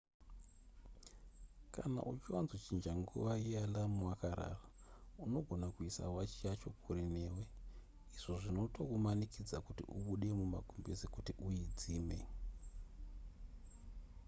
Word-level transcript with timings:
kana 1.75 1.99
uchiwanzochinja 2.11 2.91
nguva 3.01 3.33
yealarm 3.47 3.93
wakarara 4.09 4.59
unogona 5.23 5.67
kuisa 5.75 6.03
wachi 6.15 6.39
yacho 6.47 6.69
kure 6.81 7.01
newe 7.13 7.43
izvo 8.15 8.33
zvinotozokumanikidza 8.41 9.57
kuti 9.65 9.83
ubude 9.97 10.27
mumagumbeze 10.39 11.05
kuti 11.15 11.31
uidzime 11.47 12.19